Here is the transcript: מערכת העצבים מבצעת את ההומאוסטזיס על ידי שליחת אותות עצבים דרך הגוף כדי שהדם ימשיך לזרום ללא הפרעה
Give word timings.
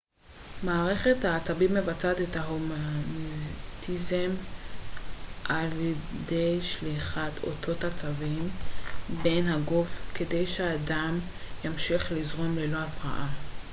מערכת 0.63 1.25
העצבים 1.25 1.73
מבצעת 1.73 2.17
את 2.21 2.35
ההומאוסטזיס 2.35 4.11
על 5.43 5.67
ידי 5.73 6.61
שליחת 6.61 7.31
אותות 7.43 7.83
עצבים 7.83 8.49
דרך 9.23 9.55
הגוף 9.55 10.11
כדי 10.13 10.45
שהדם 10.47 11.19
ימשיך 11.65 12.11
לזרום 12.11 12.57
ללא 12.57 12.77
הפרעה 12.77 13.27